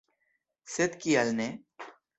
[0.77, 1.51] Sed kial ne?